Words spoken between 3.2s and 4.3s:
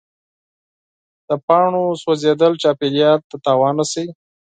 ته زیان رسوي.